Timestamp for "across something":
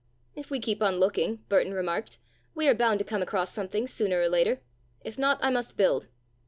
3.21-3.85